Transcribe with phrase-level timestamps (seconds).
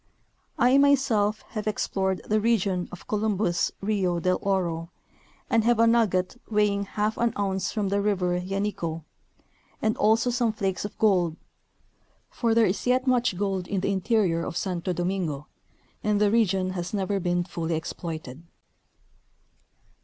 [0.57, 4.89] I myself have explored the region of Columbus' Rio del Oro
[5.47, 9.03] and have a nugget weighing half an ounce from the river Yanico,
[9.79, 11.37] and also some flakes of gold;
[12.31, 15.45] for there is j^et much gold in the interior of Santo Domingo
[16.03, 18.41] and the region has never been fully exploited.